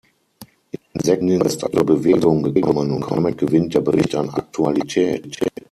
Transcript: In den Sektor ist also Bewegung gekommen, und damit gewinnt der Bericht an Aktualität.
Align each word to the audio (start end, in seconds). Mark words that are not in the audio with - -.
In 0.71 0.79
den 0.95 1.03
Sektor 1.03 1.45
ist 1.45 1.63
also 1.63 1.85
Bewegung 1.85 2.41
gekommen, 2.51 2.89
und 2.89 3.05
damit 3.11 3.37
gewinnt 3.37 3.75
der 3.75 3.81
Bericht 3.81 4.15
an 4.15 4.31
Aktualität. 4.31 5.43